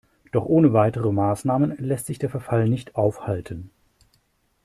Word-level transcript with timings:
Doch 0.31 0.45
ohne 0.45 0.73
weitere 0.73 1.11
Maßnahmen 1.11 1.77
lässt 1.77 2.07
sich 2.07 2.17
der 2.17 2.31
Verfall 2.31 2.67
nicht 2.67 2.95
aufhalten. 2.95 3.69